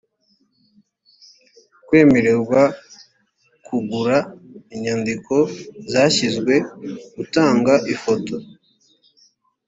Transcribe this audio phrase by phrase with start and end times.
[1.85, 2.61] kwemererwa
[3.65, 4.17] kugura
[4.75, 5.35] inyandiko
[5.91, 6.53] zashyizwe
[7.23, 8.35] utanga ifoto.